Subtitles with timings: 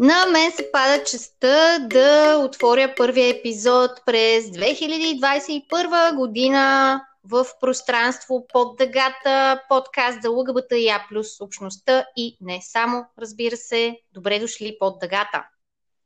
[0.00, 8.76] На мен се пада честа да отворя първия епизод през 2021 година в пространство под
[8.76, 14.76] дъгата, подкаст за ЛГБТ и А плюс общността и не само, разбира се, добре дошли
[14.80, 15.44] под дъгата.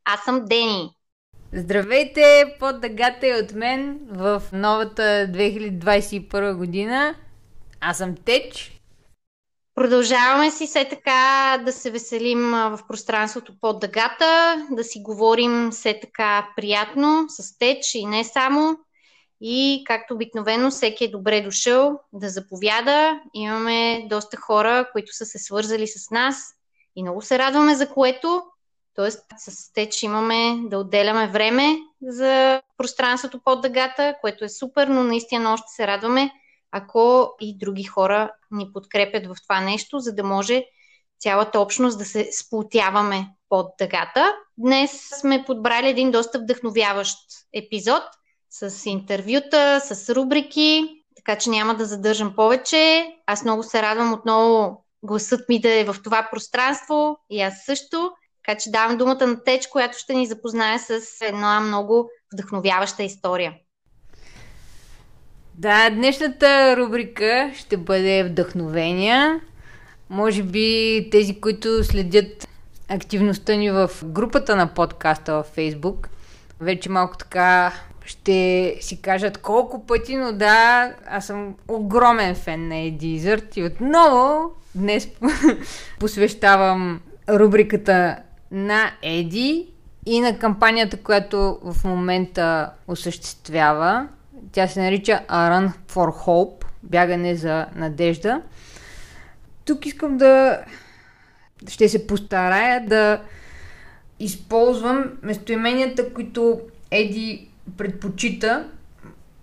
[0.05, 0.91] Аз съм Дени.
[1.53, 7.15] Здравейте, под дъгата и от мен в новата 2021 година.
[7.81, 8.76] Аз съм Теч
[9.77, 16.01] Продължаваме си все така да се веселим в пространството под дъгата, да си говорим все
[16.01, 18.79] така приятно с теч и не само.
[19.41, 23.21] И както обикновено всеки е добре дошъл да заповяда.
[23.35, 26.37] Имаме доста хора, които са се свързали с нас
[26.97, 28.43] и много се радваме за което.
[28.95, 35.05] Тоест с теч имаме да отделяме време за пространството под дъгата, което е супер, но
[35.05, 36.31] наистина още се радваме
[36.77, 40.65] ако и други хора ни подкрепят в това нещо, за да може
[41.21, 44.33] цялата общност да се сплотяваме под дъгата.
[44.59, 47.19] Днес сме подбрали един доста вдъхновяващ
[47.53, 48.03] епизод
[48.51, 53.13] с интервюта, с рубрики, така че няма да задържам повече.
[53.27, 58.13] Аз много се радвам отново гласът ми да е в това пространство и аз също.
[58.45, 63.55] Така че давам думата на Теч, която ще ни запознае с една много вдъхновяваща история.
[65.59, 69.41] Да, днешната рубрика ще бъде вдъхновения.
[70.11, 72.49] Може би тези, които следят
[72.89, 76.09] активността ни в групата на подкаста във Фейсбук,
[76.61, 77.73] вече малко така
[78.05, 83.65] ще си кажат колко пъти, но да, аз съм огромен фен на Еди Изърт и
[83.65, 85.09] отново днес
[85.99, 88.17] посвещавам рубриката
[88.51, 89.69] на Еди
[90.07, 94.09] и на кампанията, която в момента осъществява
[94.53, 98.43] тя се нарича A Run for Hope, бягане за надежда.
[99.65, 100.65] Тук искам да
[101.69, 103.23] ще се постарая да
[104.21, 106.61] използвам местоименията, които
[106.91, 108.69] Еди предпочита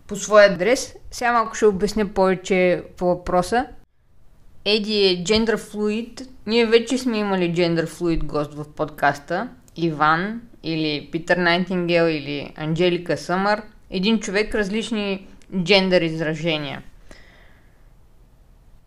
[0.08, 0.96] по своя адрес.
[1.12, 3.66] Сега малко ще обясня повече по въпроса.
[4.66, 6.28] Еди е gender fluid.
[6.48, 9.50] Ние вече сме имали gender fluid гост в подкаста.
[9.76, 13.62] Иван или Питър Найтингел или Анджелика Съмър
[13.94, 15.28] един човек различни
[15.64, 16.84] джендър изражения.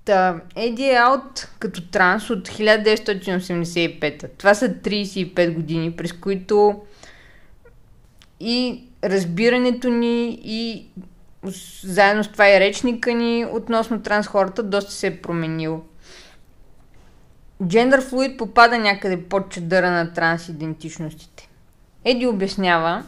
[0.04, 4.28] Та, Еди е аут като транс от 1985.
[4.38, 6.82] Това са 35 години, през които
[8.40, 10.86] и разбирането ни и
[11.82, 15.84] заедно с това и речника ни относно транс хората доста се е променил.
[17.66, 21.48] Джендър флуид попада някъде под чадъра на транс идентичностите.
[22.04, 23.04] Еди обяснява,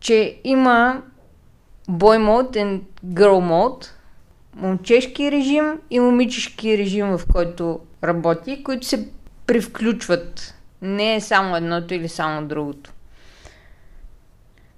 [0.00, 1.02] че има
[1.90, 3.86] boy mode and girl mode,
[4.56, 9.08] момчешки режим и момичешки режим, в който работи, които се
[9.46, 10.54] привключват.
[10.82, 12.92] Не е само едното или само другото.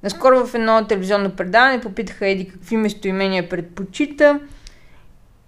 [0.02, 4.40] Наскоро в едно телевизионно предаване попитаха Еди какви местоимения предпочита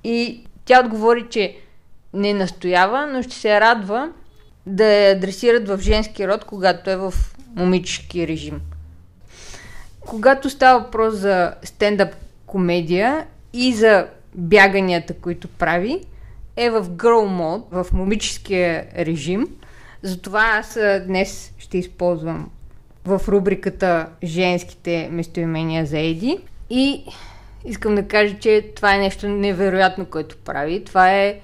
[0.05, 1.57] и тя отговори, че
[2.13, 4.11] не настоява, но ще се радва
[4.67, 7.15] да я адресират в женски род, когато е в
[7.57, 8.61] момически режим
[10.07, 12.15] когато става въпрос за стендъп
[12.47, 16.01] комедия и за бяганията, които прави,
[16.57, 19.47] е в girl mode, в момическия режим.
[20.03, 22.51] Затова аз днес ще използвам
[23.05, 26.39] в рубриката женските местоимения за Еди.
[26.71, 27.05] И
[27.65, 30.85] искам да кажа, че това е нещо невероятно, което прави.
[30.85, 31.41] Това е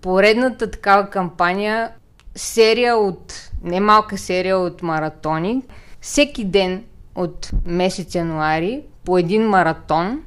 [0.00, 1.90] поредната такава кампания,
[2.34, 5.62] серия от, немалка серия от маратони.
[6.00, 6.84] Всеки ден
[7.14, 10.22] от месец януари по един маратон,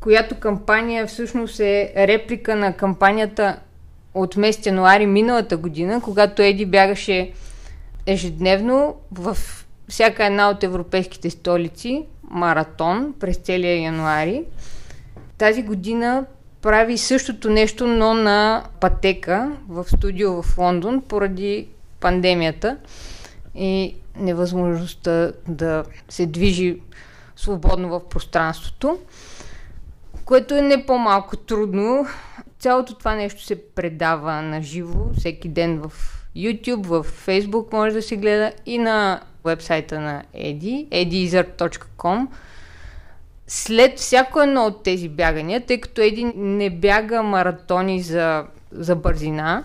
[0.00, 3.58] която кампания всъщност е реплика на кампанията
[4.14, 7.32] от месец януари миналата година, когато Еди бягаше
[8.06, 9.36] ежедневно в
[9.88, 14.44] всяка една от европейските столици маратон през целия януари.
[15.38, 16.24] Тази година
[16.62, 21.68] прави същото нещо, но на пътека в студио в Лондон поради
[22.00, 22.76] пандемията.
[23.56, 26.80] И невъзможността да се движи
[27.36, 28.98] свободно в пространството,
[30.24, 32.06] което е не по-малко трудно.
[32.58, 35.92] Цялото това нещо се предава на живо всеки ден в
[36.36, 42.26] YouTube, в Facebook може да се гледа и на вебсайта на Eddie, edieizard.com.
[43.46, 49.64] След всяко едно от тези бягания, тъй като Еди не бяга маратони за, за бързина,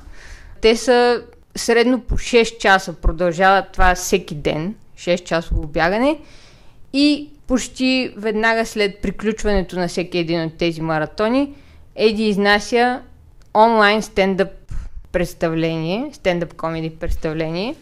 [0.62, 1.24] те са
[1.56, 6.20] средно по 6 часа продължава това всеки ден, 6 часово бягане
[6.94, 11.54] и почти веднага след приключването на всеки един от тези маратони
[11.96, 13.02] Еди изнася
[13.56, 14.50] онлайн стендъп
[15.12, 17.76] представление, стендъп комеди представление,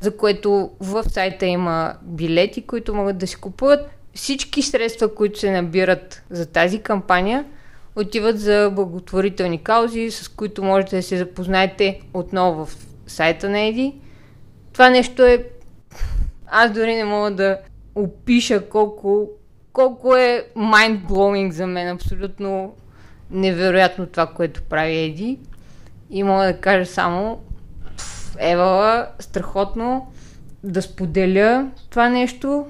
[0.00, 3.90] за което в сайта има билети, които могат да си купуват.
[4.14, 7.44] Всички средства, които се набират за тази кампания,
[7.96, 12.76] отиват за благотворителни каузи, с които можете да се запознаете отново в
[13.06, 13.94] сайта на Еди.
[14.72, 15.44] Това нещо е...
[16.46, 17.58] Аз дори не мога да
[17.94, 19.28] опиша колко,
[19.72, 21.88] колко е mind-blowing за мен.
[21.88, 22.74] Абсолютно
[23.30, 25.38] невероятно това, което прави Еди.
[26.10, 27.40] И мога да кажа само
[28.38, 30.12] Евала, страхотно
[30.64, 32.66] да споделя това нещо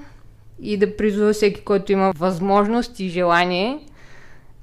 [0.61, 3.79] и да призува всеки, който има възможност и желание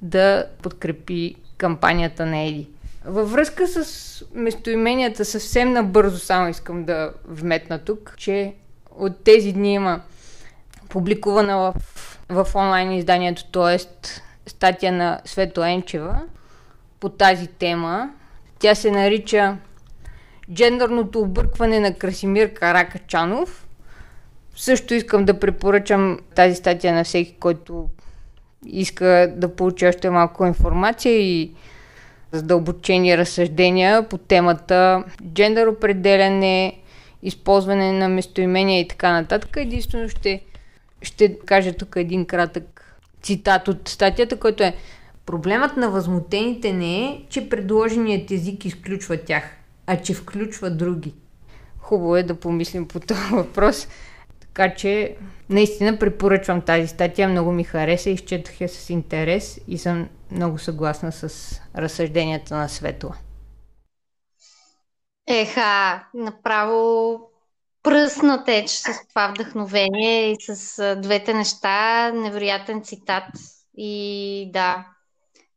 [0.03, 2.69] да подкрепи кампанията на Еди.
[3.05, 8.55] Във връзка с местоименията, съвсем набързо само искам да вметна тук, че
[8.91, 10.00] от тези дни има
[10.89, 11.75] публикувана в,
[12.29, 13.79] в онлайн изданието, т.е.
[14.47, 16.23] статия на Свето Енчева
[17.01, 18.11] по тази тема.
[18.59, 19.56] Тя се нарича
[20.53, 23.67] Джендърното объркване на Красимир Каракачанов.
[24.56, 27.89] Също искам да препоръчам тази статия на всеки, който
[28.69, 31.53] иска да получи още малко информация и
[32.32, 36.79] задълбочени разсъждения по темата джендър определяне,
[37.23, 39.56] използване на местоимения и така нататък.
[39.56, 40.41] Единствено ще,
[41.03, 44.75] ще кажа тук един кратък цитат от статията, който е
[45.29, 49.44] Проблемът на възмутените не е, че предложеният език изключва тях,
[49.87, 51.15] а че включва други.
[51.79, 53.88] Хубаво е да помислим по този въпрос.
[54.41, 55.17] Така че
[55.50, 61.12] наистина препоръчвам тази статия, много ми хареса, изчетох я с интерес и съм много съгласна
[61.12, 63.17] с разсъжденията на Светла.
[65.27, 67.21] Еха, направо
[67.83, 72.11] пръсна теч с това вдъхновение и с двете неща.
[72.12, 73.25] Невероятен цитат.
[73.77, 74.87] И да,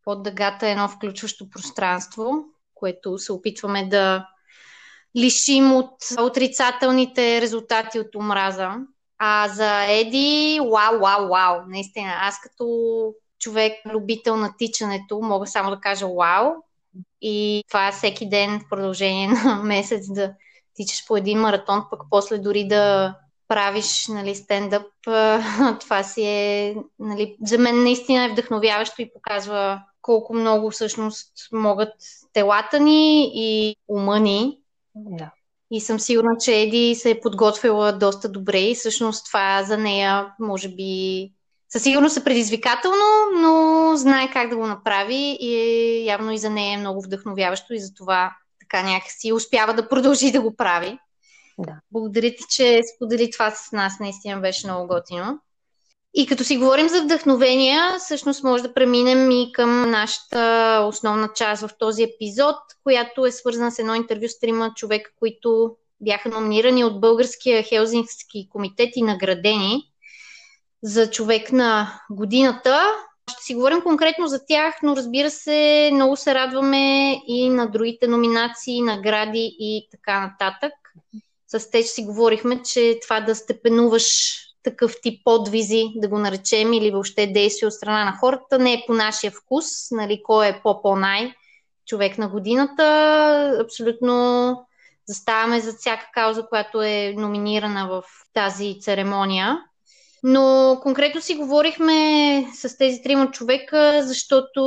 [0.04, 2.32] под дъгата е едно включващо пространство,
[2.74, 4.28] което се опитваме да
[5.18, 8.72] лишим от отрицателните резултати от омраза.
[9.24, 12.14] А за Еди, вау, вау, вау, наистина.
[12.22, 12.66] Аз като
[13.40, 16.52] човек, любител на тичането, мога само да кажа вау.
[17.22, 20.34] И това всеки ден в продължение на месец да
[20.74, 23.16] тичаш по един маратон, пък после дори да
[23.48, 24.88] правиш нали, стендъп,
[25.80, 31.94] това си е, нали, за мен наистина е вдъхновяващо и показва колко много всъщност могат
[32.34, 34.60] телата ни и ума ни.
[34.96, 35.32] Да.
[35.72, 40.34] И съм сигурна, че Еди се е подготвила доста добре и всъщност това за нея
[40.40, 41.32] може би
[41.70, 46.50] със сигурност е предизвикателно, но знае как да го направи и е, явно и за
[46.50, 50.98] нея е много вдъхновяващо и за това така някакси успява да продължи да го прави.
[51.58, 51.76] Да.
[51.92, 54.00] Благодаря ти, че сподели това с нас.
[54.00, 55.40] Наистина беше много готино.
[56.14, 61.62] И като си говорим за вдъхновения, всъщност може да преминем и към нашата основна част
[61.62, 66.84] в този епизод, която е свързана с едно интервю с трима човека, които бяха номинирани
[66.84, 69.84] от Българския Хелзински комитет и наградени
[70.84, 72.82] за човек на годината.
[73.32, 78.08] Ще си говорим конкретно за тях, но разбира се, много се радваме и на другите
[78.08, 80.74] номинации, награди и така нататък.
[81.48, 84.06] С те си говорихме, че това да степенуваш
[84.64, 88.84] такъв тип подвизи, да го наречем, или въобще действия от страна на хората, не е
[88.88, 91.34] по нашия вкус, нали, кой е по-по-най
[91.86, 93.58] човек на годината.
[93.62, 94.66] Абсолютно
[95.08, 98.04] заставаме за всяка кауза, която е номинирана в
[98.34, 99.60] тази церемония.
[100.24, 104.62] Но конкретно си говорихме с тези трима човека, защото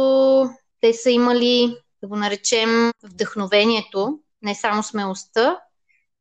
[0.81, 5.59] те са имали, да го наречем, вдъхновението, не само смелостта,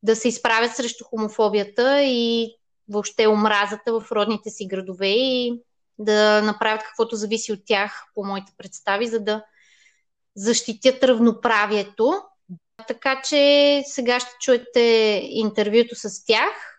[0.03, 2.55] да се изправят срещу хомофобията и
[2.89, 5.61] въобще омразата в родните си градове и
[5.99, 9.43] да направят каквото зависи от тях по моите представи, за да
[10.35, 12.13] защитят равноправието.
[12.87, 14.79] Така че сега ще чуете
[15.23, 16.72] интервюто с тях.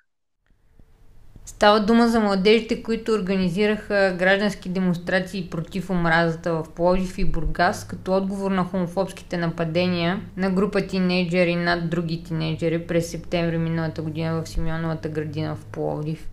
[1.46, 8.16] Става дума за младежите, които организираха граждански демонстрации против омразата в Пловдив и Бургас, като
[8.16, 14.48] отговор на хомофобските нападения на група тинейджери над други тинейджери през септември миналата година в
[14.48, 16.28] Симеоновата градина в Пловдив.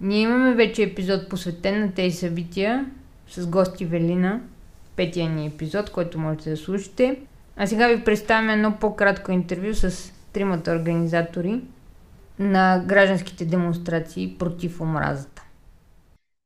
[0.00, 2.86] Ние имаме вече епизод посветен на тези събития
[3.28, 4.40] с гости Велина,
[4.96, 7.18] петия ни епизод, който можете да слушате.
[7.56, 11.60] А сега ви представяме едно по-кратко интервю с тримата организатори–
[12.38, 15.44] на гражданските демонстрации против омразата.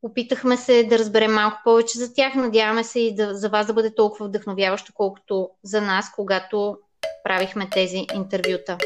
[0.02, 2.34] Опитахме се да разберем малко повече за тях.
[2.34, 6.78] Надяваме се и да, за вас да бъде толкова вдъхновяващо, колкото за нас, когато
[7.24, 8.78] правихме тези интервюта.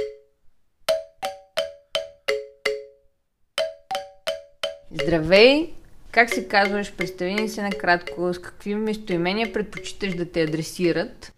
[5.02, 5.72] Здравей!
[6.10, 6.92] Как се казваш?
[6.92, 8.34] Представи ни се накратко.
[8.34, 11.32] С какви местоимения предпочиташ да те адресират?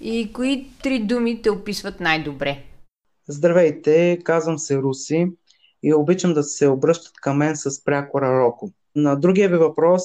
[0.00, 2.62] И кои три думи те описват най-добре?
[3.28, 5.26] Здравейте, казвам се Руси
[5.82, 8.72] и обичам да се обръщат към мен с прякора Роко.
[8.96, 10.02] На другия ви въпрос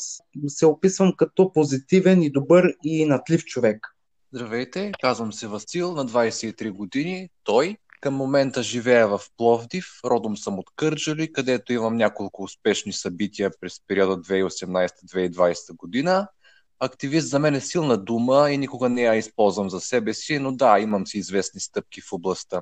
[0.48, 3.88] се описвам като позитивен и добър и натлив човек.
[4.34, 7.78] Здравейте, казвам се Васил, на 23 години, той.
[8.02, 13.82] Към момента живея в Пловдив, родом съм от Кърджали, където имам няколко успешни събития през
[13.88, 16.28] периода 2018-2020 година.
[16.80, 20.52] Активист за мен е силна дума и никога не я използвам за себе си, но
[20.52, 22.62] да, имам си известни стъпки в областта.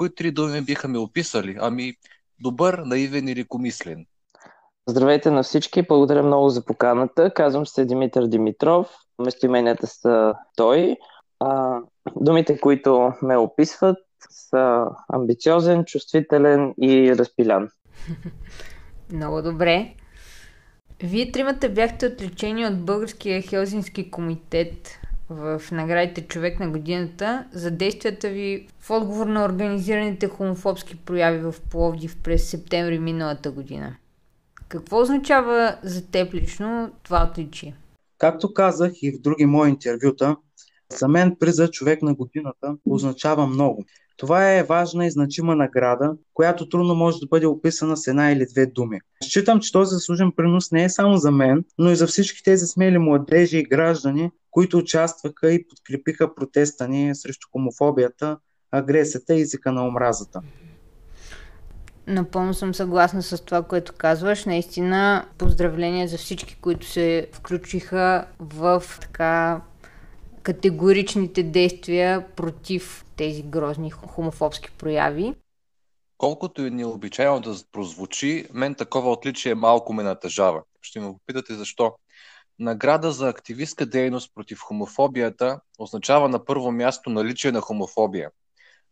[0.00, 1.56] Кои три думи биха ме описали?
[1.60, 1.94] Ами,
[2.38, 4.06] добър, наивен или комислен?
[4.86, 7.34] Здравейте на всички, благодаря много за поканата.
[7.34, 8.88] Казвам се Димитър Димитров,
[9.18, 10.96] местоименията са той.
[11.40, 11.78] А,
[12.16, 13.98] думите, които ме описват,
[14.30, 17.68] са амбициозен, чувствителен и разпилян.
[19.12, 19.94] Много добре.
[21.02, 24.99] Вие тримата бяхте отличени от Българския Хелзински комитет
[25.30, 31.54] в наградите Човек на годината за действията ви в отговор на организираните хомофобски прояви в
[31.70, 33.96] Пловдив през септември миналата година.
[34.68, 37.76] Какво означава за теб лично това отличие?
[38.18, 40.36] Както казах и в други мои интервюта,
[40.98, 43.84] за мен приза човек на годината означава много.
[44.20, 48.46] Това е важна и значима награда, която трудно може да бъде описана с една или
[48.46, 49.00] две думи.
[49.24, 52.66] Считам, че този заслужен принос не е само за мен, но и за всички тези
[52.66, 58.38] смели младежи и граждани, които участваха и подкрепиха протеста ни срещу хомофобията,
[58.72, 60.40] агресията и езика на омразата.
[62.06, 64.44] Напълно съм съгласна с това, което казваш.
[64.44, 69.60] Наистина, поздравления за всички, които се включиха в така
[70.42, 75.34] категоричните действия против тези грозни хомофобски прояви.
[76.18, 80.62] Колкото и необичайно да прозвучи, мен такова отличие малко ме натъжава.
[80.82, 81.94] Ще ме попитате защо.
[82.58, 88.30] Награда за активистка дейност против хомофобията означава на първо място наличие на хомофобия.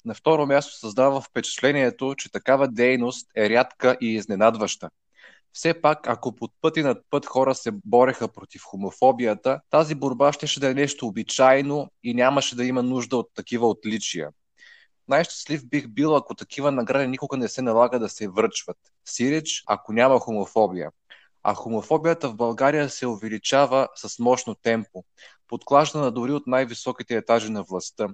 [0.05, 4.91] На второ място създава впечатлението, че такава дейност е рядка и изненадваща.
[5.59, 10.33] Все пак, ако под път и над път хора се бореха против хомофобията, тази борба
[10.33, 14.31] ще да е нещо обичайно и нямаше да има нужда от такива отличия.
[15.09, 18.77] Най-щастлив бих бил, ако такива награди никога не се налага да се връчват.
[19.05, 20.91] Сиреч, ако няма хомофобия.
[21.43, 25.05] А хомофобията в България се увеличава с мощно темпо,
[25.49, 28.09] подклаждана дори от най-високите етажи на властта.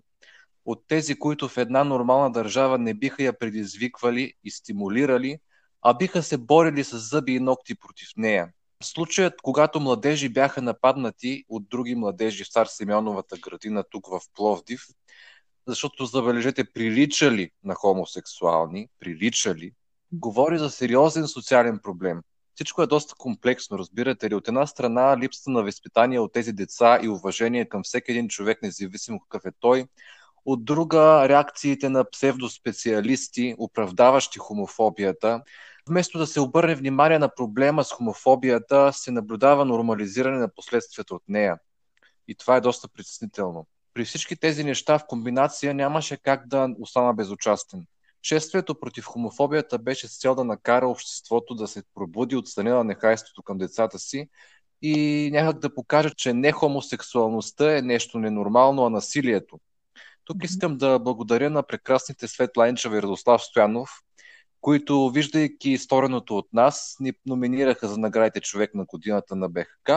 [0.65, 5.39] От тези, които в една нормална държава не биха я предизвиквали и стимулирали,
[5.85, 8.49] а биха се борили с зъби и ногти против нея.
[8.83, 14.87] Случаят, когато младежи бяха нападнати от други младежи в Цар Симеоновата градина тук в Пловдив,
[15.67, 19.73] защото, забележете, приличали на хомосексуални, приличали,
[20.13, 22.23] говори за сериозен социален проблем.
[22.55, 24.35] Всичко е доста комплексно, разбирате ли.
[24.35, 28.63] От една страна, липсата на възпитание от тези деца и уважение към всеки един човек,
[28.63, 29.87] независимо какъв е той.
[30.45, 35.43] От друга, реакциите на псевдоспециалисти, оправдаващи хомофобията,
[35.89, 41.23] Вместо да се обърне внимание на проблема с хомофобията, се наблюдава нормализиране на последствията от
[41.29, 41.59] нея.
[42.29, 43.67] И това е доста притеснително.
[43.95, 47.87] При всички тези неща в комбинация нямаше как да остана безучастен.
[48.23, 52.85] Шествието против хомофобията беше с цел да накара обществото да се пробуди от страни на
[52.85, 54.29] нехайството към децата си
[54.83, 59.61] и някак да покаже, че не хомосексуалността е нещо ненормално, а насилието.
[60.25, 63.91] Тук искам да благодаря на прекрасните Светла Енчева и Радослав Стоянов,
[64.65, 69.91] които, виждайки стореното от нас, ни номинираха за наградите човек на годината на БХК.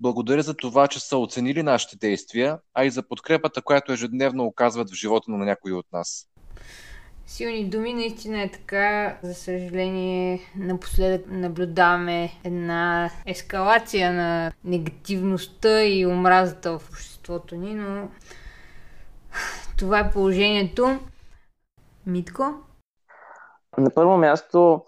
[0.00, 4.90] Благодаря за това, че са оценили нашите действия, а и за подкрепата, която ежедневно оказват
[4.90, 6.28] в живота на някои от нас.
[7.26, 9.18] Силни думи, наистина е така.
[9.22, 18.08] За съжаление, напоследък наблюдаваме една ескалация на негативността и омразата в обществото ни, но
[19.78, 20.98] това е положението.
[22.06, 22.54] Митко?
[23.78, 24.84] На първо място,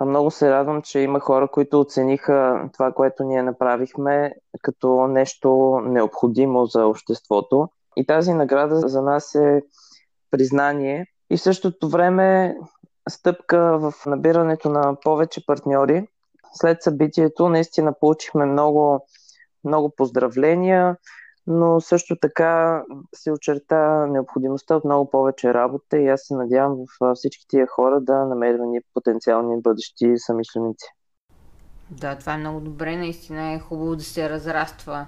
[0.00, 6.66] много се радвам, че има хора, които оцениха това, което ние направихме като нещо необходимо
[6.66, 7.68] за обществото.
[7.96, 9.62] И тази награда за нас е
[10.30, 12.56] признание и в същото време
[13.08, 16.08] стъпка в набирането на повече партньори.
[16.52, 19.06] След събитието наистина получихме много,
[19.64, 20.96] много поздравления,
[21.46, 22.82] но също така
[23.14, 28.00] се очерта необходимостта от много повече работа и аз се надявам в всички тия хора
[28.00, 30.86] да намерим ни потенциални бъдещи самишленици.
[31.90, 32.96] Да, това е много добре.
[32.96, 35.06] Наистина е хубаво да се разраства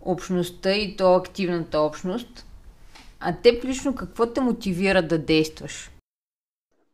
[0.00, 2.46] общността и то активната общност.
[3.20, 5.90] А теб лично какво те мотивира да действаш?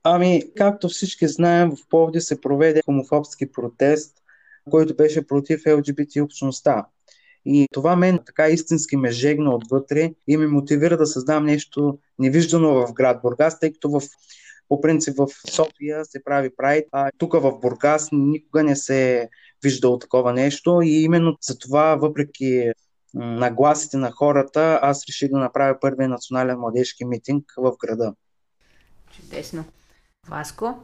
[0.05, 4.23] Ами, както всички знаем, в Повди се проведе хомофобски протест,
[4.71, 6.87] който беше против ЛГБТ общността.
[7.47, 12.87] И това мен така истински ме жегна отвътре и ме мотивира да създам нещо невиждано
[12.87, 14.03] в град Бургас, тъй като в
[14.69, 19.29] по принцип в София се прави прайд, а тук в Бургас никога не се е
[19.63, 22.73] виждало такова нещо и именно за това, въпреки
[23.15, 28.15] нагласите на хората, аз реших да направя първия национален младежки митинг в града.
[29.17, 29.65] Чудесно.
[30.29, 30.75] Васко?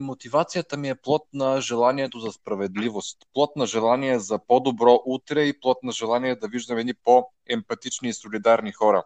[0.00, 5.60] Мотивацията ми е плод на желанието за справедливост, плод на желание за по-добро утре и
[5.60, 9.04] плод на желание да виждам едни по-емпатични и солидарни хора.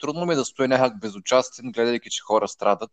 [0.00, 2.90] Трудно ми е да стоя някак безучастен, гледайки, че хора страдат.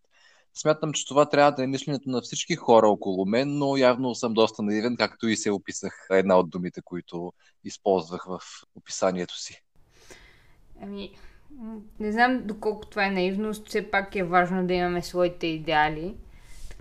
[0.53, 4.33] Смятам, че това трябва да е мисленето на всички хора около мен, но явно съм
[4.33, 7.33] доста наивен, както и се описах една от думите, които
[7.63, 8.39] използвах в
[8.75, 9.63] описанието си.
[10.81, 11.12] Ами,
[12.00, 16.15] не знам доколко това е наивност, все пак е важно да имаме своите идеали,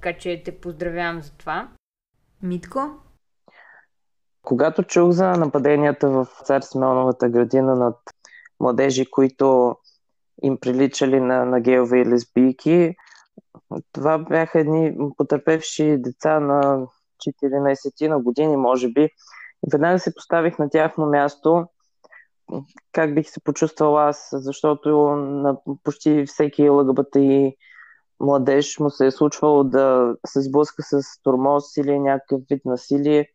[0.04, 1.68] така че те поздравявам за това.
[2.42, 2.80] Митко?
[4.42, 7.96] Когато чух за нападенията в Цар Симеоновата градина над
[8.60, 9.76] младежи, които
[10.42, 12.94] им приличали на, на геове и лесбийки,
[13.92, 16.86] това бяха едни потърпевши деца на
[17.42, 19.02] 14 на години, може би.
[19.02, 21.66] И веднага се поставих на тяхно място
[22.92, 27.56] как бих се почувствал аз, защото на почти всеки ЛГБТ и
[28.20, 33.28] младеж му се е случвало да се сблъска с тормоз или някакъв вид насилие,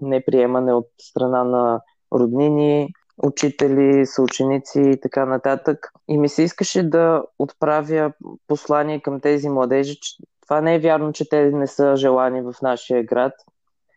[0.00, 1.80] неприемане от страна на
[2.12, 5.92] роднини, учители, съученици и така нататък.
[6.08, 8.12] И ми се искаше да отправя
[8.46, 12.54] послание към тези младежи, че това не е вярно, че те не са желани в
[12.62, 13.32] нашия град,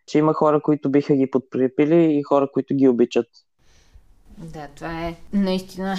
[0.06, 3.26] че има хора, които биха ги подкрепили и хора, които ги обичат.
[4.38, 5.96] Да, това е наистина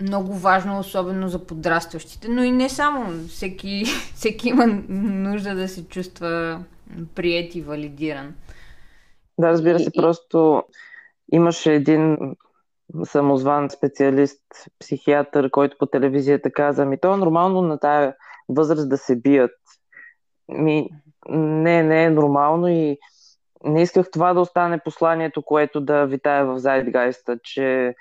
[0.00, 3.26] много важно, особено за подрастващите, но и не само.
[3.28, 6.60] Всеки, всеки има нужда да се чувства
[7.14, 8.34] прият и валидиран.
[9.38, 10.62] Да, разбира се, просто
[11.32, 12.18] имаше един
[13.04, 14.42] самозван специалист,
[14.80, 18.14] психиатър, който по телевизията каза, ми то е нормално на тая
[18.48, 19.50] възраст да се бият.
[20.48, 20.88] Ми,
[21.28, 22.98] не, не е нормално и
[23.64, 27.94] не исках това да остане посланието, което да витае в Зайдгайста, че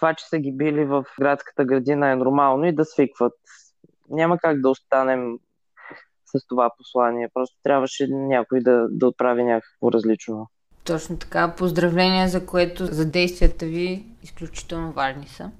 [0.00, 3.32] това, че са ги били в градската градина е нормално и да свикват.
[4.10, 5.38] Няма как да останем
[6.26, 7.28] с това послание.
[7.34, 10.50] Просто трябваше някой да, да отправи някакво различно.
[10.84, 11.54] Точно така.
[11.58, 15.50] Поздравления за което, за действията ви изключително важни са.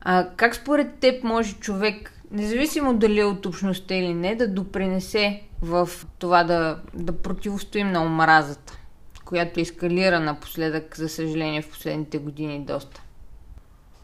[0.00, 5.42] А как според теб може човек, независимо дали е от общността или не, да допринесе
[5.62, 8.78] в това да, да противостоим на омразата,
[9.26, 13.02] която ескалира напоследък, за съжаление, в последните години доста?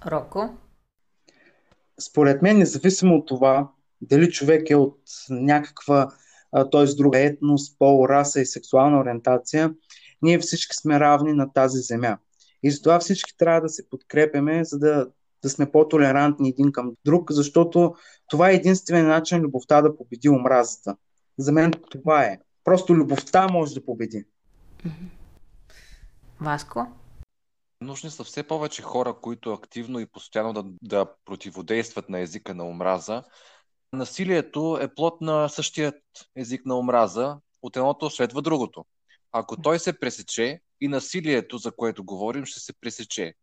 [0.07, 0.49] Роко?
[2.01, 3.69] Според мен, независимо от това,
[4.01, 4.99] дали човек е от
[5.31, 6.11] някаква
[6.73, 6.95] т.е.
[6.95, 9.75] друга етнос, пол, раса и сексуална ориентация,
[10.23, 12.19] ние всички сме равни на тази земя.
[12.63, 15.07] И затова всички трябва да се подкрепяме, за да,
[15.43, 17.95] да сме по-толерантни един към друг, защото
[18.31, 20.97] това е единствения начин любовта да победи омразата.
[21.39, 22.39] За мен това е.
[22.65, 24.25] Просто любовта може да победи.
[26.41, 26.87] Васко?
[27.81, 32.65] Нужни са все повече хора, които активно и постоянно да, да противодействат на езика на
[32.65, 33.23] омраза,
[33.95, 36.03] Насилието е плод на същият
[36.37, 38.85] език на омраза, от едното следва другото.
[39.33, 43.35] Ако той се пресече, и насилието, за което говорим, ще се пресече.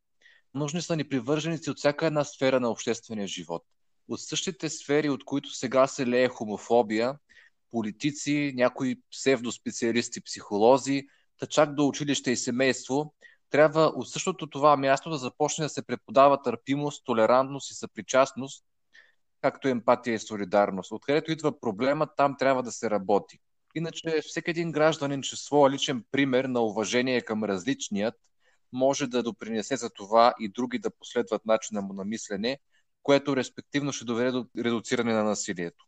[0.54, 3.64] Нужни са ни привърженици от всяка една сфера на обществения живот.
[4.08, 7.16] От същите сфери, от които сега се лее хомофобия,
[7.72, 11.08] политици, някои псевдоспециалисти, психолози,
[11.40, 13.14] та чак до училище и семейство,
[13.50, 18.66] трябва от същото това място да започне да се преподава търпимост, толерантност и съпричастност,
[19.42, 20.92] както емпатия и солидарност.
[20.92, 23.40] Откъдето идва проблема, там трябва да се работи.
[23.76, 28.16] Иначе всеки един гражданин, чрез своя личен пример на уважение към различният,
[28.74, 32.60] може да допринесе за това и други да последват начина му на мислене,
[33.04, 35.86] което респективно ще доведе до редуциране на насилието.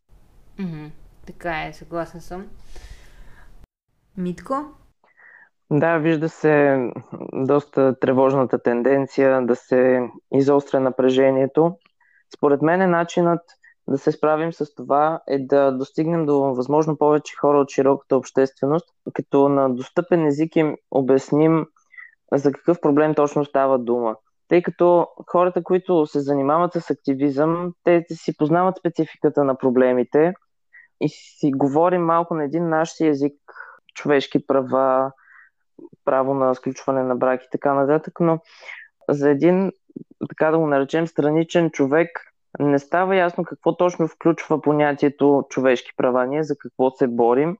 [0.58, 0.92] Mm-hmm.
[1.26, 2.50] Така е, съгласен съм.
[4.18, 4.54] Митко?
[5.72, 6.78] Да, вижда се
[7.34, 11.78] доста тревожната тенденция да се изостря напрежението
[12.38, 13.42] според мен е начинът
[13.88, 18.90] да се справим с това е да достигнем до възможно повече хора от широката общественост,
[19.14, 21.66] като на достъпен език им обясним
[22.34, 24.16] за какъв проблем точно става дума.
[24.48, 30.34] Тъй като хората, които се занимават с активизъм, те си познават спецификата на проблемите
[31.02, 33.34] и си говорим малко на един наш език,
[33.96, 35.12] човешки права,
[36.06, 38.39] право на сключване на брак и така нататък, но
[39.10, 39.72] за един
[40.30, 42.10] така да го наречем, страничен човек,
[42.60, 47.58] не става ясно какво точно включва понятието човешки права, ние за какво се борим.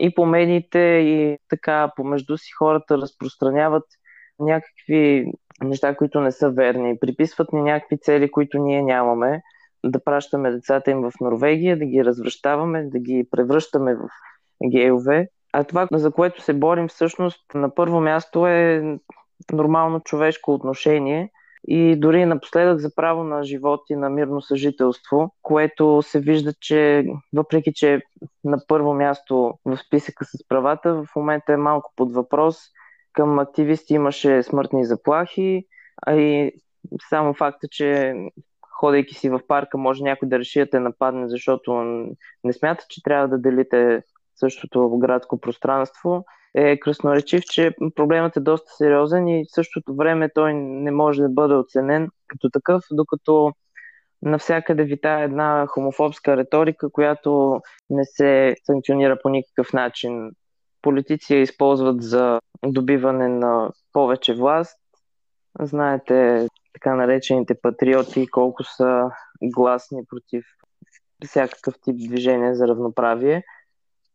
[0.00, 3.84] И по медиите, и така помежду си хората разпространяват
[4.38, 6.98] някакви неща, които не са верни.
[7.00, 9.42] Приписват ни някакви цели, които ние нямаме.
[9.84, 14.08] Да пращаме децата им в Норвегия, да ги развръщаваме, да ги превръщаме в
[14.70, 15.28] гейове.
[15.52, 18.82] А това, за което се борим всъщност, на първо място е
[19.52, 21.30] нормално човешко отношение
[21.68, 27.06] и дори напоследък за право на живот и на мирно съжителство, което се вижда, че
[27.32, 28.02] въпреки, че
[28.44, 32.58] на първо място в списъка с правата, в момента е малко под въпрос.
[33.12, 35.64] Към активисти имаше смъртни заплахи,
[36.06, 36.52] а и
[37.08, 38.14] само факта, че
[38.78, 41.72] ходейки си в парка, може някой да реши да те нападне, защото
[42.44, 44.02] не смята, че трябва да делите
[44.38, 46.24] същото градско пространство,
[46.54, 51.28] е красноречив, че проблемът е доста сериозен и в същото време той не може да
[51.28, 53.52] бъде оценен като такъв, докато
[54.22, 60.30] навсякъде витае една хомофобска риторика, която не се санкционира по никакъв начин.
[60.82, 64.78] Политици я използват за добиване на повече власт.
[65.60, 69.10] Знаете, така наречените патриоти, колко са
[69.42, 70.44] гласни против
[71.24, 73.42] всякакъв тип движение за равноправие–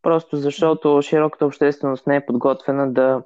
[0.04, 3.22] просто защото широката общественост не е подготвена да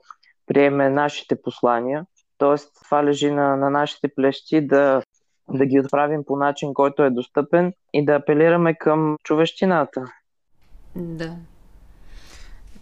[0.47, 2.05] приеме нашите послания.
[2.37, 5.01] Тоест, това лежи на, на нашите плещи да,
[5.49, 10.05] да ги отправим по начин, който е достъпен и да апелираме към човещината.
[10.95, 11.35] Да.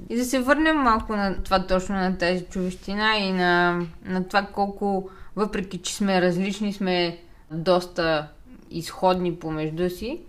[0.10, 4.48] И да се върнем малко на това точно на тази човещина и на, на това
[4.54, 7.20] колко, въпреки че сме различни, сме
[7.52, 8.28] доста
[8.72, 10.22] изходни помежду си.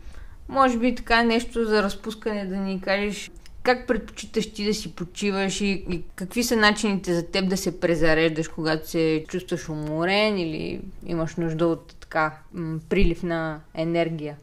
[0.48, 3.30] Може би така нещо за разпускане да ни кажеш
[3.66, 7.80] как предпочиташ ти да си почиваш и, и какви са начините за теб да се
[7.80, 14.36] презареждаш, когато се чувстваш уморен или имаш нужда от така м- прилив на енергия?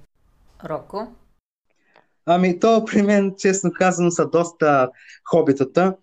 [0.66, 1.08] Роко?
[2.26, 4.90] Ами, то при мен, честно казано, са доста
[5.26, 5.96] хобитата,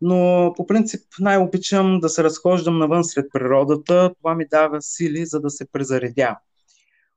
[0.00, 4.14] но по принцип най-обичам да се разхождам навън сред природата.
[4.18, 6.38] Това ми дава сили, за да се презаредя.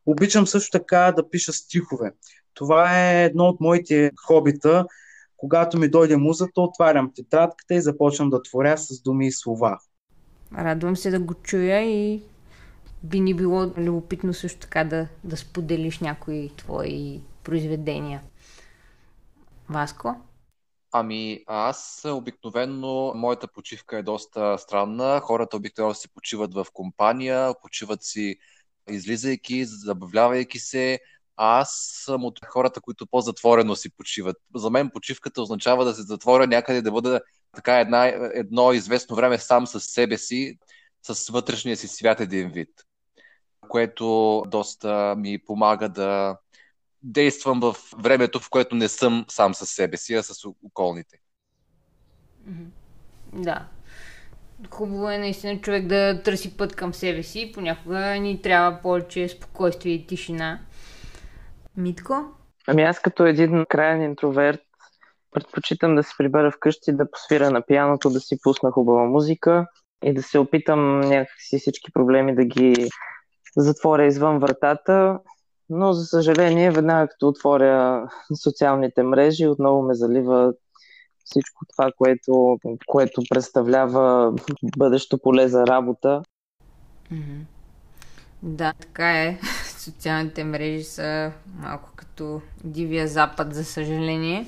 [0.05, 2.11] Обичам също така да пиша стихове.
[2.53, 4.85] Това е едно от моите хобита,
[5.37, 9.79] когато ми дойде музата, отварям тетрадката и започвам да творя с думи и слова.
[10.57, 12.23] Радвам се да го чуя и
[13.03, 18.21] би ни било любопитно също така да, да споделиш някои твои произведения.
[19.69, 20.15] Васко?
[20.91, 25.19] Ами, аз обикновено, моята почивка е доста странна.
[25.19, 28.35] Хората обикновено си почиват в компания, почиват си
[28.89, 30.99] излизайки, забавлявайки се,
[31.37, 34.37] аз съм от хората, които по-затворено си почиват.
[34.55, 37.21] За мен почивката означава да се затворя някъде, да бъда
[37.55, 40.57] така една, едно известно време сам с себе си,
[41.03, 42.69] с вътрешния си свят един вид,
[43.67, 46.37] което доста ми помага да
[47.03, 51.17] действам в времето, в което не съм сам с себе си, а с околните.
[53.33, 53.67] Да.
[54.69, 57.51] Хубаво е наистина човек да търси път към себе си.
[57.53, 60.59] Понякога ни трябва повече спокойствие и тишина.
[61.77, 62.25] Митко?
[62.67, 64.61] Ами аз като един крайен интроверт
[65.31, 69.67] предпочитам да се прибера вкъщи, да посвира на пияното, да си пусна хубава музика
[70.03, 72.89] и да се опитам някакси всички проблеми да ги
[73.57, 75.19] затворя извън вратата.
[75.69, 78.09] Но, за съжаление, веднага като отворя
[78.43, 80.53] социалните мрежи, отново ме залива
[81.23, 84.33] всичко това, което, което представлява
[84.77, 86.21] бъдещо поле за работа.
[88.43, 89.39] Да, така е.
[89.77, 94.45] Социалните мрежи са малко като дивия запад, за съжаление.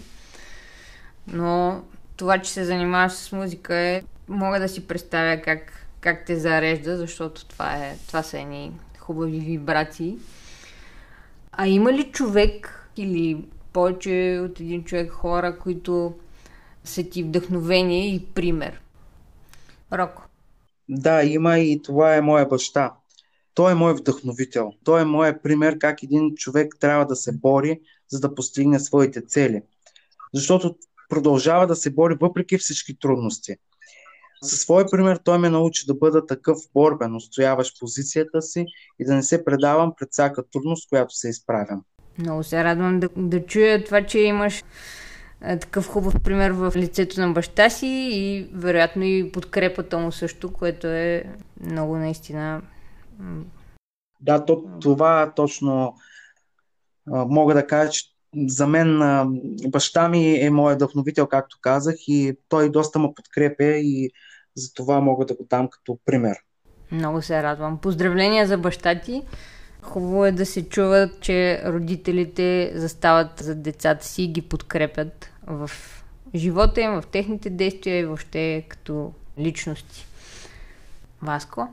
[1.28, 1.84] Но
[2.18, 4.02] това, че се занимаваш с музика е...
[4.28, 9.40] Мога да си представя как, как те зарежда, защото това, е, това са едни хубави
[9.40, 10.18] вибрации.
[11.52, 16.14] А има ли човек или повече от един човек хора, които
[16.84, 18.82] са ти вдъхновение и пример?
[19.94, 20.24] Роко.
[20.90, 22.94] Да, има и това е моя баща.
[23.54, 24.72] Той е мой вдъхновител.
[24.84, 29.22] Той е моят пример как един човек трябва да се бори, за да постигне своите
[29.22, 29.62] цели.
[30.34, 30.76] Защото
[31.10, 33.56] продължава да се бори въпреки всички трудности.
[34.44, 38.66] Със своя пример той ме научи да бъда такъв борбен, устояваш позицията си
[39.00, 41.84] и да не се предавам пред всяка трудност, която се изправям.
[42.18, 44.64] Много се радвам да, да чуя това, че имаш
[45.42, 50.88] такъв хубав пример в лицето на баща си и вероятно и подкрепата му също, което
[50.88, 51.24] е
[51.62, 52.62] много наистина
[54.22, 55.96] да, то, това точно
[57.12, 58.04] а, мога да кажа, че
[58.48, 59.28] за мен а,
[59.68, 64.12] баща ми е моят вдъхновител, както казах, и той доста ме подкрепя и
[64.56, 66.38] за това мога да го дам като пример.
[66.92, 67.78] Много се радвам.
[67.78, 69.24] Поздравления за баща ти.
[69.82, 75.72] Хубаво е да се чуват, че родителите застават за децата си и ги подкрепят в
[76.36, 80.06] живота им, в техните действия и въобще като личности.
[81.22, 81.68] Васко?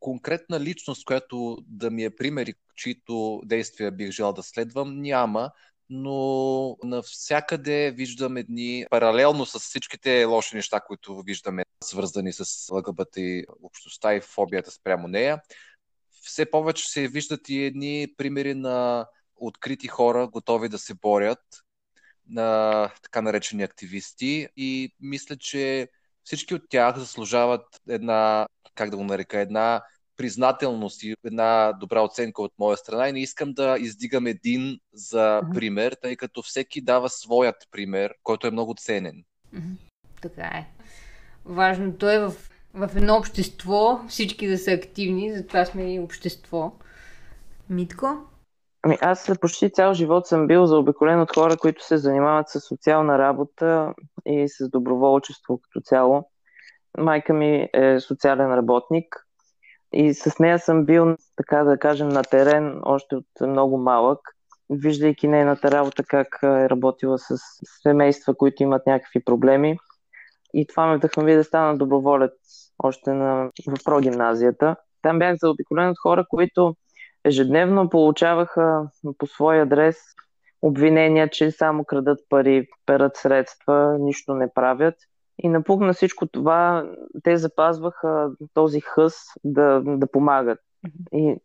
[0.00, 5.50] Конкретна личност, която да ми е пример и чието действия бих желал да следвам, няма
[5.90, 13.44] но навсякъде виждам едни, паралелно с всичките лоши неща, които виждаме, свързани с ЛГБТ и
[13.62, 15.40] общността и фобията спрямо нея,
[16.22, 21.42] все повече се виждат и едни примери на открити хора, готови да се борят,
[22.28, 25.88] на така наречени активисти и мисля, че
[26.24, 29.82] всички от тях заслужават една, как да го нарека, една
[30.16, 35.42] признателност и една добра оценка от моя страна и не искам да издигам един за
[35.54, 39.24] пример, тъй като всеки дава своят пример, който е много ценен.
[40.22, 40.66] Така е.
[41.44, 42.32] Важното е в,
[42.74, 46.72] в едно общество всички да са активни, затова сме и общество.
[47.70, 48.29] Митко?
[48.82, 53.18] Ами аз почти цял живот съм бил заобиколен от хора, които се занимават с социална
[53.18, 53.94] работа
[54.26, 56.30] и с доброволчество като цяло.
[56.98, 59.26] Майка ми е социален работник
[59.92, 64.20] и с нея съм бил, така да кажем, на терен още от много малък,
[64.70, 67.36] виждайки нейната работа как е работила с
[67.82, 69.78] семейства, които имат някакви проблеми.
[70.54, 72.32] И това ме вдъхнови да стана доброволец
[72.78, 74.76] още на, в прогимназията.
[75.02, 76.76] Там бях заобиколен от хора, които
[77.24, 79.96] ежедневно получаваха по свой адрес
[80.62, 84.94] обвинения, че само крадат пари, перат средства, нищо не правят.
[85.42, 86.90] И напук на всичко това,
[87.22, 90.58] те запазваха този хъс да, да помагат.
[91.12, 91.36] И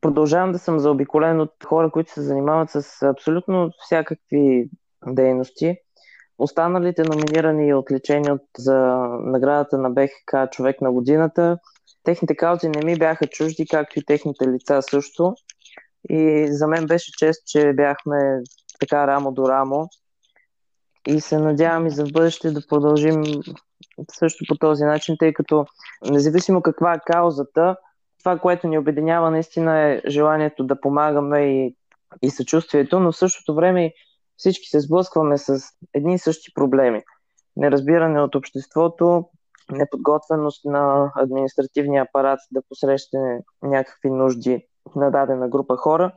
[0.00, 4.70] продължавам да съм заобиколен от хора, които се занимават с абсолютно всякакви
[5.06, 5.76] дейности.
[6.38, 8.76] Останалите номинирани и отличени от, за
[9.20, 11.58] наградата на БХК Човек на годината,
[12.06, 15.34] техните каузи не ми бяха чужди, както и техните лица също.
[16.10, 18.40] И за мен беше чест, че бяхме
[18.80, 19.88] така рамо до рамо
[21.06, 23.22] и се надявам и за в бъдеще да продължим
[24.10, 25.66] също по този начин, тъй като
[26.10, 27.76] независимо каква е каузата,
[28.18, 31.76] това, което ни обединява наистина е желанието да помагаме и,
[32.22, 33.92] и съчувствието, но в същото време
[34.36, 35.62] всички се сблъскваме с
[35.94, 37.02] едни и същи проблеми.
[37.56, 39.28] Неразбиране от обществото,
[39.70, 46.12] неподготвеност на административния апарат да посрещне някакви нужди на дадена група хора.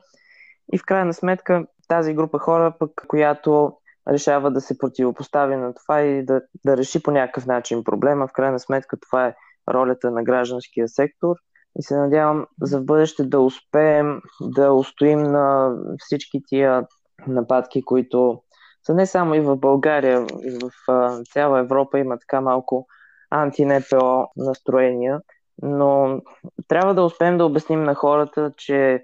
[0.73, 3.73] И в крайна сметка тази група хора, пък, която
[4.07, 8.27] решава да се противопостави на това и да, да реши по някакъв начин проблема.
[8.27, 9.35] В крайна сметка това е
[9.69, 11.35] ролята на гражданския сектор
[11.79, 16.87] и се надявам за в бъдеще да успеем да устоим на всички тия
[17.27, 18.41] нападки, които
[18.85, 22.87] са не само и в България, и в цяла Европа има така малко
[23.29, 25.21] анти-НПО настроения,
[25.61, 26.21] но
[26.67, 29.03] трябва да успеем да обясним на хората, че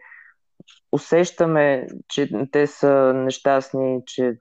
[0.92, 4.38] усещаме, че те са нещастни, че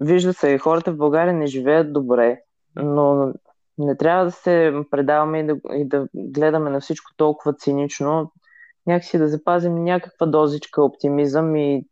[0.00, 2.40] Вижда се, хората в България не живеят добре,
[2.76, 3.32] но
[3.78, 8.32] не трябва да се предаваме и да, и да гледаме на всичко толкова цинично.
[8.86, 11.86] Някакси да запазим някаква дозичка оптимизъм и,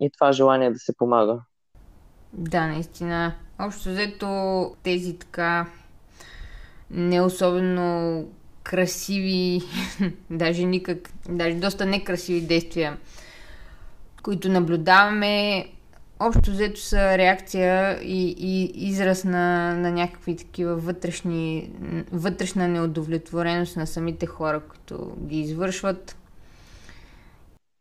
[0.00, 1.40] и това желание да се помага.
[2.32, 3.34] Да, наистина.
[3.60, 5.66] Общо взето тези така
[6.90, 8.24] не особено
[8.62, 9.60] красиви,
[10.30, 12.96] даже никак, даже доста некрасиви действия,
[14.22, 15.66] които наблюдаваме,
[16.20, 21.70] общо взето са реакция и, и израз на, на някакви такива вътрешни,
[22.12, 26.16] вътрешна неудовлетвореност на самите хора, които ги извършват.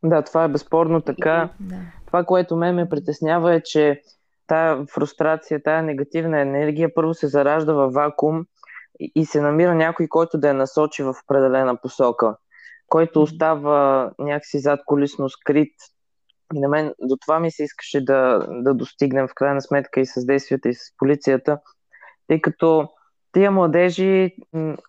[0.03, 1.49] Да, това е безспорно така.
[1.59, 1.75] Да.
[2.05, 4.01] Това, което ме ме притеснява е, че
[4.47, 8.45] тая фрустрация, тая негативна енергия първо се заражда във вакуум
[8.99, 12.37] и, се намира някой, който да я насочи в определена посока,
[12.87, 15.73] който остава някакси зад колисно скрит,
[16.53, 20.05] и на мен до това ми се искаше да, да достигнем в крайна сметка и
[20.05, 21.59] с действията, и с полицията,
[22.27, 22.89] тъй като
[23.35, 24.35] тия младежи,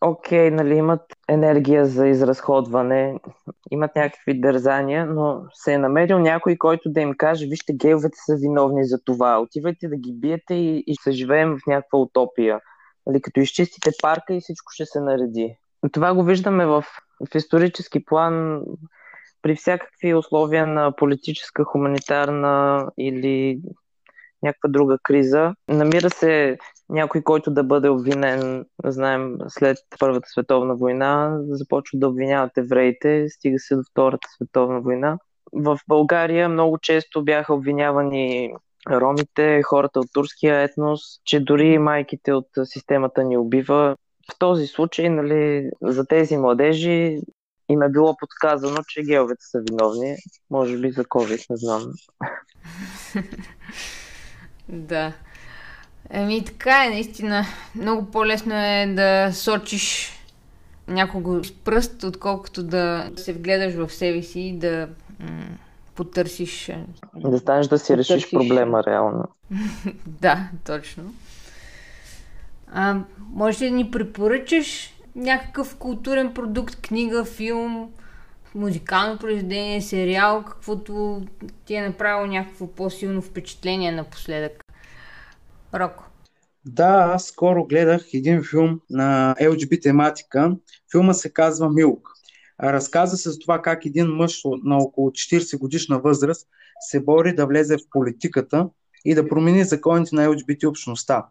[0.01, 3.21] окей, нали, имат енергия за изразходване,
[3.71, 8.37] имат някакви дързания, но се е намерил някой, който да им каже, вижте, гейовете са
[8.37, 12.61] виновни за това, отивайте да ги биете и, и ще живеем в някаква утопия.
[13.07, 15.57] Нали, като изчистите парка и всичко ще се нареди.
[15.93, 16.85] Това го виждаме в,
[17.31, 18.63] в исторически план
[19.43, 23.61] при всякакви условия на политическа, хуманитарна или
[24.43, 25.55] някаква друга криза.
[25.69, 32.59] Намира се някой, който да бъде обвинен, знаем, след Първата световна война, започва да обвиняват
[32.59, 35.19] евреите, стига се до Втората световна война.
[35.53, 38.55] В България много често бяха обвинявани
[38.91, 43.97] ромите, хората от турския етнос, че дори майките от системата ни убива.
[44.33, 47.21] В този случай, нали, за тези младежи
[47.69, 50.17] им е било подсказано, че геовете са виновни.
[50.51, 51.83] Може би за COVID, не знам.
[54.69, 55.13] да.
[56.11, 57.45] Еми така е, наистина.
[57.75, 60.13] Много по-лесно е да сочиш
[60.89, 64.89] някого с пръст, отколкото да се вгледаш в себе си и да
[65.97, 66.71] потърсиш.
[67.15, 68.15] Да станеш да си потърсиш...
[68.15, 69.25] решиш проблема реално.
[70.07, 71.15] да, точно.
[72.73, 73.01] А,
[73.33, 77.91] може ли да ни препоръчаш някакъв културен продукт, книга, филм,
[78.55, 81.23] музикално произведение, сериал, каквото
[81.65, 84.65] ти е направило някакво по-силно впечатление напоследък?
[85.75, 86.05] Роко.
[86.65, 90.57] Да, аз скоро гледах един филм на LGBT тематика.
[90.93, 92.16] Филма се казва Милк.
[92.63, 96.49] Разказва се за това как един мъж на около 40 годишна възраст
[96.81, 98.69] се бори да влезе в политиката
[99.05, 101.27] и да промени законите на LGBT общността.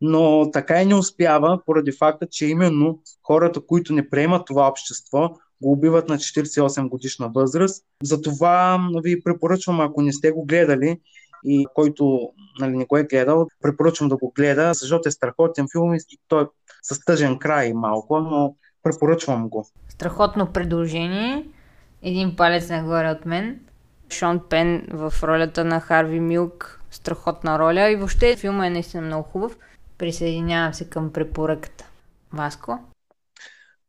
[0.00, 5.30] Но така и не успява, поради факта, че именно хората, които не приемат това общество,
[5.62, 7.84] го убиват на 48 годишна възраст.
[8.02, 11.00] Затова ви препоръчвам, ако не сте го гледали
[11.44, 15.94] и който нали, не го е гледал, препоръчвам да го гледа, защото е страхотен филм
[15.94, 16.46] и той е
[16.82, 19.66] с тъжен край малко, но препоръчвам го.
[19.88, 21.46] Страхотно предложение.
[22.02, 23.60] Един палец нагоре от мен.
[24.12, 26.80] Шон Пен в ролята на Харви Милк.
[26.90, 27.90] Страхотна роля.
[27.90, 29.56] И въобще филма е наистина много хубав.
[29.98, 31.84] Присъединявам се към препоръката.
[32.32, 32.78] Васко?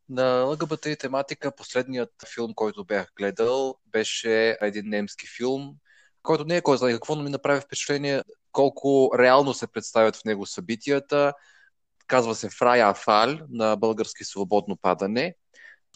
[0.08, 5.74] На ЛГБТ тематика последният филм, който бях гледал, беше един немски филм,
[6.22, 10.24] който не е кой знае какво, но ми направи впечатление колко реално се представят в
[10.24, 11.32] него събитията.
[12.08, 15.34] Казва се Фрая Афаль на български свободно падане.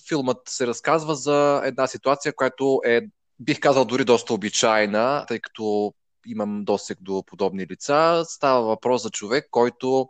[0.09, 3.01] Филмът се разказва за една ситуация, която е,
[3.41, 5.95] бих казал, дори доста обичайна, тъй като
[6.27, 8.23] имам досек до подобни лица.
[8.27, 10.09] Става въпрос за човек, който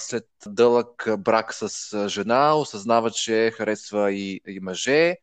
[0.00, 5.16] след дълъг брак с жена осъзнава, че харесва и, и мъже,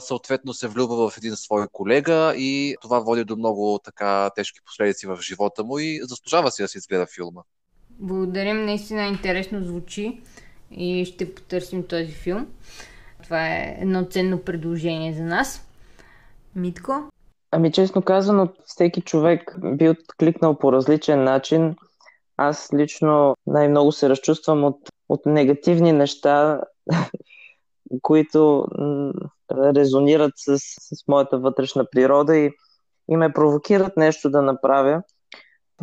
[0.00, 5.06] съответно се влюбва в един свой колега и това води до много така тежки последици
[5.06, 7.42] в живота му и заслужава си да се изгледа филма.
[7.98, 10.20] Благодарим, наистина интересно звучи
[10.70, 12.46] и ще потърсим този филм.
[13.22, 15.68] Това е едно ценно предложение за нас.
[16.56, 16.92] Митко?
[17.50, 21.76] Ами честно казано, всеки човек би откликнал по различен начин.
[22.36, 24.78] Аз лично най-много се разчувствам от,
[25.08, 26.60] от негативни неща,
[28.02, 28.66] които
[29.52, 32.50] резонират с, с моята вътрешна природа и,
[33.08, 35.02] и ме провокират нещо да направя.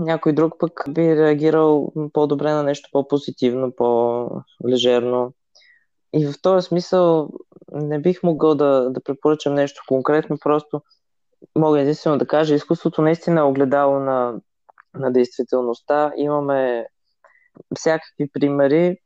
[0.02, 5.34] Някой друг пък би реагирал по-добре на нещо по-позитивно, по-лежерно.
[6.14, 7.30] И в този смисъл
[7.72, 10.82] не бих могъл да, да препоръчам нещо конкретно, просто
[11.56, 14.40] мога единствено да кажа, изкуството наистина е огледало на,
[14.94, 16.12] на действителността.
[16.18, 16.88] Имаме
[17.76, 18.98] всякакви примери.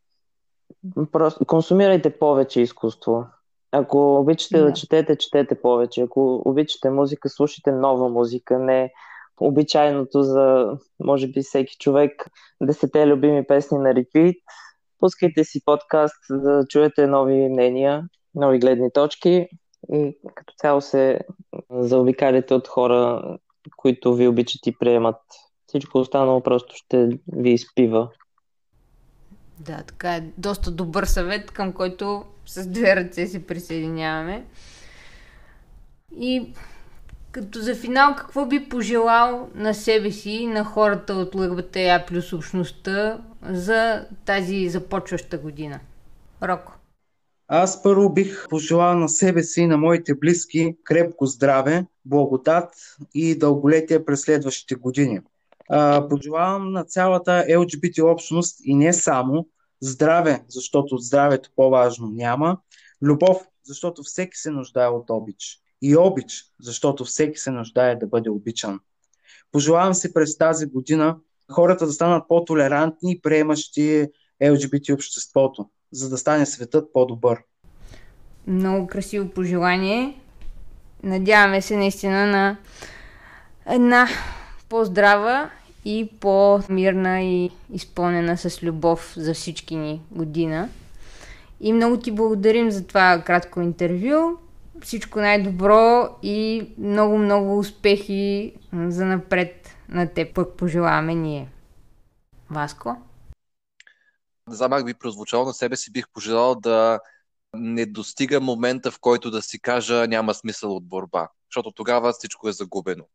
[1.12, 3.26] Просто консумирайте повече изкуство.
[3.72, 4.64] Ако обичате да.
[4.64, 6.02] да четете, четете повече.
[6.02, 8.92] Ако обичате музика, слушайте нова музика, не
[9.40, 12.30] обичайното за, може би, всеки човек
[12.62, 14.44] десете любими песни на репит.
[15.00, 18.04] Пускайте си подкаст, за да чуете нови мнения,
[18.36, 19.48] нови гледни точки
[19.94, 21.20] и като цяло се
[21.70, 23.24] заобикаляте от хора,
[23.78, 25.22] които ви обичат и приемат.
[25.68, 28.10] Всичко останало просто ще ви изпива.
[29.60, 34.46] Да, така е доста добър съвет, към който с две ръце се присъединяваме.
[36.18, 36.54] И
[37.36, 42.34] като за финал, какво би пожелал на себе си и на хората от ЛГБТА плюс
[42.34, 45.80] общността за тази започваща година?
[46.44, 46.74] Роко.
[47.48, 52.74] Аз първо бих пожелал на себе си и на моите близки крепко здраве, благодат
[53.14, 55.20] и дълголетие през следващите години.
[56.10, 59.48] Пожелавам на цялата LGBT общност и не само
[59.82, 62.58] здраве, защото здравето по-важно няма,
[63.02, 68.30] любов, защото всеки се нуждае от обич и обич, защото всеки се нуждае да бъде
[68.30, 68.80] обичан.
[69.52, 71.18] Пожелавам си през тази година
[71.52, 74.08] хората да станат по-толерантни и приемащи
[74.44, 77.40] LGBT обществото за да стане светът по-добър.
[78.48, 80.20] Много красиво пожелание.
[81.04, 82.58] Надяваме се наистина на
[83.66, 84.08] една
[84.70, 85.50] по-здрава
[85.86, 90.70] и по-мирна и изпълнена с любов за всички ни година.
[91.60, 94.38] И много ти благодарим за това кратко интервю.
[94.82, 101.50] Всичко най-добро и много-много успехи за напред на те пък пожелаваме ние.
[102.50, 102.98] Васко?
[104.60, 107.00] как би прозвучало на себе си, бих пожелал да
[107.54, 112.50] не достига момента, в който да си кажа няма смисъл от борба, защото тогава всичко
[112.50, 113.08] е загубено.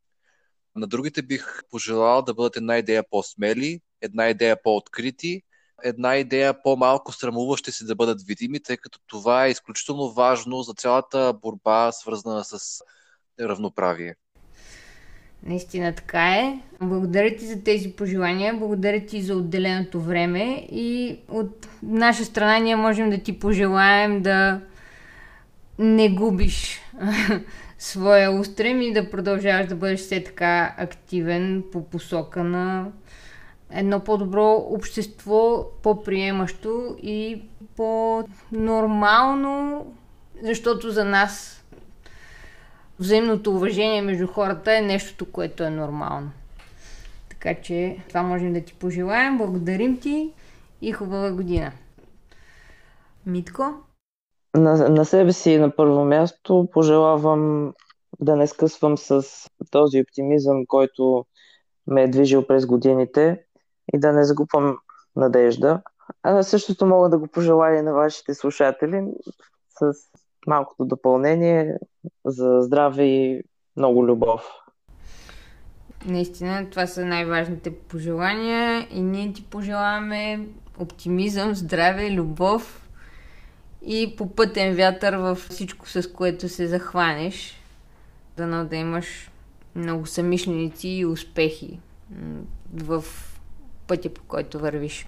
[0.75, 5.41] На другите бих пожелал да бъдат една идея по-смели, една идея по-открити,
[5.83, 10.73] една идея по-малко срамуващи се да бъдат видими, тъй като това е изключително важно за
[10.73, 12.81] цялата борба, свързана с
[13.39, 14.15] равноправие.
[15.43, 16.59] Наистина така е.
[16.81, 22.75] Благодаря ти за тези пожелания, благодаря ти за отделеното време и от наша страна ние
[22.75, 24.61] можем да ти пожелаем да
[25.79, 26.79] не губиш
[27.79, 32.91] своя устрем и да продължаваш да бъдеш все така активен по посока на
[33.73, 37.41] едно по-добро общество, по-приемащо и
[37.77, 39.85] по-нормално,
[40.43, 41.63] защото за нас
[42.99, 46.31] взаимното уважение между хората е нещото, което е нормално.
[47.29, 49.37] Така че това можем да ти пожелаем.
[49.37, 50.29] Благодарим ти
[50.81, 51.71] и хубава година.
[53.25, 53.63] Митко?
[54.55, 57.73] На, на себе си на първо място пожелавам
[58.19, 59.25] да не скъсвам с
[59.71, 61.25] този оптимизъм, който
[61.87, 63.43] ме е движил през годините
[63.93, 64.77] и да не загубвам
[65.15, 65.81] надежда.
[66.23, 69.03] А същото мога да го пожелая на вашите слушатели
[69.69, 69.93] с
[70.47, 71.77] малкото допълнение
[72.25, 73.43] за здраве и
[73.77, 74.41] много любов.
[76.05, 80.47] Наистина, това са най-важните пожелания и ние ти пожелаваме
[80.79, 82.89] оптимизъм, здраве, любов
[83.85, 87.61] и попътен вятър във всичко, с което се захванеш.
[88.37, 89.31] Дано да имаш
[89.75, 91.79] много самишленици и успехи
[92.73, 93.03] в
[93.91, 95.07] пътя, по който вървиш.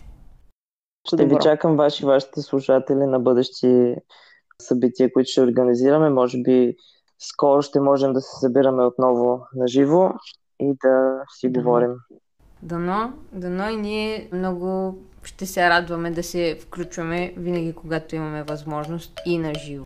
[1.07, 3.95] Ще ви чакам ваши вашите слушатели на бъдещи
[4.61, 6.09] събития, които ще организираме.
[6.09, 6.75] Може би
[7.19, 10.09] скоро ще можем да се събираме отново на живо
[10.59, 11.59] и да си да.
[11.59, 11.91] говорим.
[12.61, 19.19] Дано, дано и ние много ще се радваме да се включваме винаги, когато имаме възможност
[19.25, 19.85] и на живо.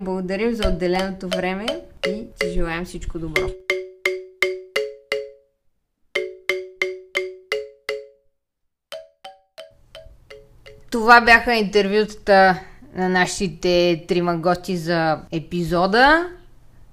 [0.00, 1.66] Благодарим за отделеното време
[2.08, 3.42] и ти желаем всичко добро.
[10.90, 12.60] Това бяха интервютата
[12.94, 16.28] на нашите трима гости за епизода.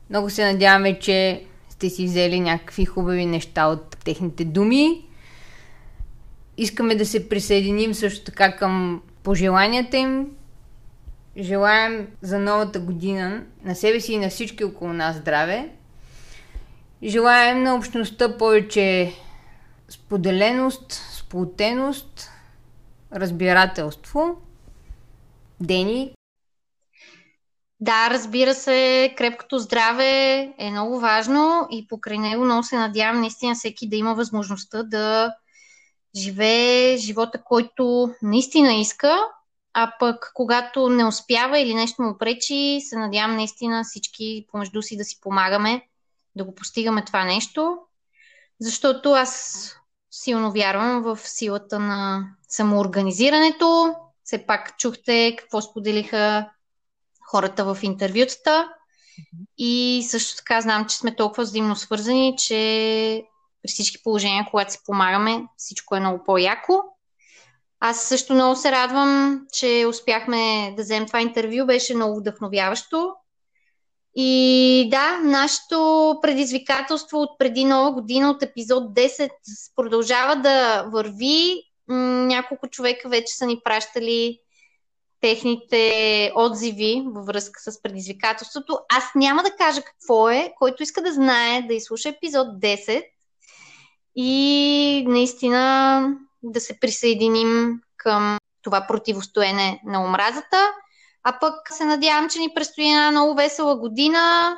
[0.10, 5.06] Много се надяваме, че сте си взели някакви хубави неща от техните думи.
[6.58, 10.28] Искаме да се присъединим също така към пожеланията им.
[11.38, 15.70] Желаем за новата година на себе си и на всички около нас здраве.
[17.04, 19.14] Желаем на общността повече
[19.90, 22.30] споделеност, сплотеност,
[23.16, 24.36] разбирателство.
[25.62, 26.12] Дени?
[27.80, 33.56] Да, разбира се, крепкото здраве е много важно и покрай него много се надявам наистина
[33.56, 35.36] всеки да има възможността да
[36.16, 39.18] живее живота, който наистина иска,
[39.74, 44.98] а пък когато не успява или нещо му пречи, се надявам наистина всички помежду си
[44.98, 45.82] да си помагаме
[46.36, 47.78] да го постигаме това нещо,
[48.60, 49.72] защото аз
[50.12, 53.96] силно вярвам в силата на самоорганизирането.
[54.24, 56.50] Все пак чухте какво споделиха
[57.30, 58.68] хората в интервютата.
[59.58, 63.24] И също така знам, че сме толкова взаимно свързани, че
[63.62, 66.84] при всички положения, когато си помагаме, всичко е много по-яко.
[67.80, 71.66] Аз също много се радвам, че успяхме да вземем това интервю.
[71.66, 73.14] Беше много вдъхновяващо.
[74.16, 79.30] И да, нашето предизвикателство от преди нова година, от епизод 10,
[79.76, 81.64] продължава да върви.
[81.88, 84.40] Няколко човека вече са ни пращали
[85.22, 88.80] техните отзиви във връзка с предизвикателството.
[88.90, 90.54] Аз няма да кажа какво е.
[90.58, 93.04] Който иска да знае, да изслуша епизод 10
[94.16, 96.10] и наистина
[96.44, 100.72] да се присъединим към това противостоене на омразата.
[101.24, 104.58] А пък се надявам, че ни предстои една много весела година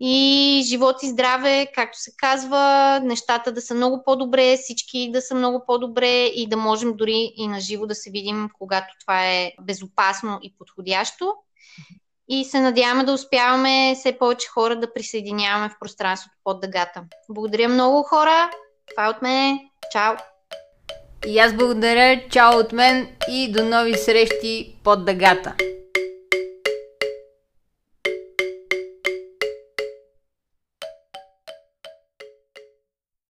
[0.00, 5.34] и живот и здраве, както се казва, нещата да са много по-добре, всички да са
[5.34, 9.52] много по-добре и да можем дори и на живо да се видим, когато това е
[9.60, 11.34] безопасно и подходящо.
[12.28, 17.02] И се надяваме да успяваме все повече хора да присъединяваме в пространството под дъгата.
[17.28, 18.50] Благодаря много хора.
[18.90, 19.58] Това е от мен.
[19.92, 20.14] Чао!
[21.26, 22.28] И аз благодаря.
[22.28, 25.54] Чао от мен и до нови срещи под дъгата.